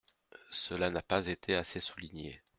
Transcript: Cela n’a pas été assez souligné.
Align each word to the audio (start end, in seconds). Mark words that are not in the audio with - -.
Cela 0.49 0.89
n’a 0.89 1.03
pas 1.03 1.27
été 1.27 1.53
assez 1.53 1.79
souligné. 1.79 2.41